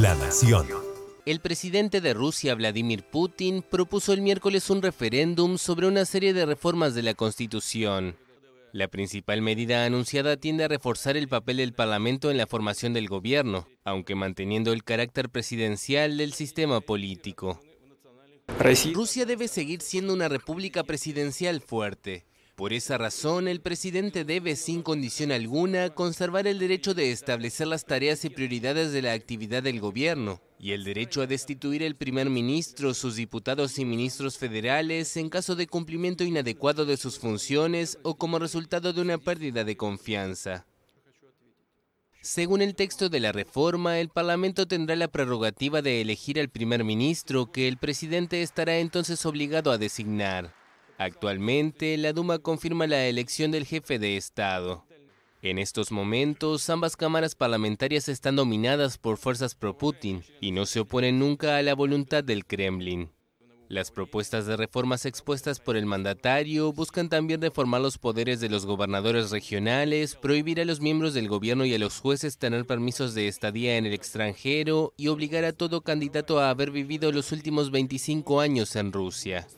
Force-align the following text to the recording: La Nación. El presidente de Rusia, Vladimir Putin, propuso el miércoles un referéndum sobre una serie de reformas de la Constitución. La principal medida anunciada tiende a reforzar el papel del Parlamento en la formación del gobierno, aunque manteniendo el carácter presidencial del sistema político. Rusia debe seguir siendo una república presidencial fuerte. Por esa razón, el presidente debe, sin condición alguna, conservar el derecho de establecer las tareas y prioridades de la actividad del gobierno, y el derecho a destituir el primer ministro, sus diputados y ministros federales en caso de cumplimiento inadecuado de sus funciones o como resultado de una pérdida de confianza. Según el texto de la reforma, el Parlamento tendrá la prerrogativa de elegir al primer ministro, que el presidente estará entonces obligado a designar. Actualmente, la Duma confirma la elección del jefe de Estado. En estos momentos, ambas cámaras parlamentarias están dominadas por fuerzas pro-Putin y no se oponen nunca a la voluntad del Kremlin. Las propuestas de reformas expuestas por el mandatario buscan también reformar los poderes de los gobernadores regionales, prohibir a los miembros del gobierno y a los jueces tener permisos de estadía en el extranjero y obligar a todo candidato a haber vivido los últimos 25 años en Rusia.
La 0.00 0.14
Nación. 0.14 0.66
El 1.26 1.40
presidente 1.40 2.00
de 2.00 2.14
Rusia, 2.14 2.54
Vladimir 2.54 3.02
Putin, 3.02 3.60
propuso 3.60 4.14
el 4.14 4.22
miércoles 4.22 4.70
un 4.70 4.80
referéndum 4.80 5.58
sobre 5.58 5.86
una 5.86 6.06
serie 6.06 6.32
de 6.32 6.46
reformas 6.46 6.94
de 6.94 7.02
la 7.02 7.12
Constitución. 7.12 8.16
La 8.72 8.88
principal 8.88 9.42
medida 9.42 9.84
anunciada 9.84 10.38
tiende 10.38 10.64
a 10.64 10.68
reforzar 10.68 11.18
el 11.18 11.28
papel 11.28 11.58
del 11.58 11.74
Parlamento 11.74 12.30
en 12.30 12.38
la 12.38 12.46
formación 12.46 12.94
del 12.94 13.08
gobierno, 13.08 13.68
aunque 13.84 14.14
manteniendo 14.14 14.72
el 14.72 14.84
carácter 14.84 15.28
presidencial 15.28 16.16
del 16.16 16.32
sistema 16.32 16.80
político. 16.80 17.60
Rusia 18.58 19.26
debe 19.26 19.48
seguir 19.48 19.82
siendo 19.82 20.14
una 20.14 20.30
república 20.30 20.82
presidencial 20.82 21.60
fuerte. 21.60 22.24
Por 22.60 22.74
esa 22.74 22.98
razón, 22.98 23.48
el 23.48 23.62
presidente 23.62 24.26
debe, 24.26 24.54
sin 24.54 24.82
condición 24.82 25.32
alguna, 25.32 25.88
conservar 25.88 26.46
el 26.46 26.58
derecho 26.58 26.92
de 26.92 27.10
establecer 27.10 27.66
las 27.66 27.86
tareas 27.86 28.22
y 28.26 28.28
prioridades 28.28 28.92
de 28.92 29.00
la 29.00 29.14
actividad 29.14 29.62
del 29.62 29.80
gobierno, 29.80 30.42
y 30.58 30.72
el 30.72 30.84
derecho 30.84 31.22
a 31.22 31.26
destituir 31.26 31.82
el 31.82 31.96
primer 31.96 32.28
ministro, 32.28 32.92
sus 32.92 33.16
diputados 33.16 33.78
y 33.78 33.86
ministros 33.86 34.36
federales 34.36 35.16
en 35.16 35.30
caso 35.30 35.56
de 35.56 35.68
cumplimiento 35.68 36.22
inadecuado 36.22 36.84
de 36.84 36.98
sus 36.98 37.18
funciones 37.18 37.98
o 38.02 38.16
como 38.18 38.38
resultado 38.38 38.92
de 38.92 39.00
una 39.00 39.16
pérdida 39.16 39.64
de 39.64 39.78
confianza. 39.78 40.66
Según 42.20 42.60
el 42.60 42.74
texto 42.74 43.08
de 43.08 43.20
la 43.20 43.32
reforma, 43.32 44.00
el 44.00 44.10
Parlamento 44.10 44.68
tendrá 44.68 44.96
la 44.96 45.08
prerrogativa 45.08 45.80
de 45.80 46.02
elegir 46.02 46.38
al 46.38 46.50
primer 46.50 46.84
ministro, 46.84 47.50
que 47.50 47.68
el 47.68 47.78
presidente 47.78 48.42
estará 48.42 48.76
entonces 48.80 49.24
obligado 49.24 49.72
a 49.72 49.78
designar. 49.78 50.59
Actualmente, 51.00 51.96
la 51.96 52.12
Duma 52.12 52.40
confirma 52.40 52.86
la 52.86 53.06
elección 53.06 53.50
del 53.50 53.64
jefe 53.64 53.98
de 53.98 54.18
Estado. 54.18 54.84
En 55.40 55.58
estos 55.58 55.92
momentos, 55.92 56.68
ambas 56.68 56.94
cámaras 56.94 57.34
parlamentarias 57.34 58.10
están 58.10 58.36
dominadas 58.36 58.98
por 58.98 59.16
fuerzas 59.16 59.54
pro-Putin 59.54 60.22
y 60.42 60.50
no 60.52 60.66
se 60.66 60.80
oponen 60.80 61.18
nunca 61.18 61.56
a 61.56 61.62
la 61.62 61.74
voluntad 61.74 62.22
del 62.22 62.44
Kremlin. 62.44 63.08
Las 63.70 63.90
propuestas 63.90 64.44
de 64.44 64.58
reformas 64.58 65.06
expuestas 65.06 65.58
por 65.58 65.78
el 65.78 65.86
mandatario 65.86 66.70
buscan 66.74 67.08
también 67.08 67.40
reformar 67.40 67.80
los 67.80 67.96
poderes 67.96 68.40
de 68.40 68.50
los 68.50 68.66
gobernadores 68.66 69.30
regionales, 69.30 70.16
prohibir 70.16 70.60
a 70.60 70.66
los 70.66 70.82
miembros 70.82 71.14
del 71.14 71.28
gobierno 71.28 71.64
y 71.64 71.72
a 71.72 71.78
los 71.78 71.98
jueces 71.98 72.36
tener 72.36 72.66
permisos 72.66 73.14
de 73.14 73.26
estadía 73.26 73.78
en 73.78 73.86
el 73.86 73.94
extranjero 73.94 74.92
y 74.98 75.08
obligar 75.08 75.46
a 75.46 75.54
todo 75.54 75.80
candidato 75.80 76.40
a 76.40 76.50
haber 76.50 76.70
vivido 76.70 77.10
los 77.10 77.32
últimos 77.32 77.70
25 77.70 78.40
años 78.40 78.76
en 78.76 78.92
Rusia. 78.92 79.48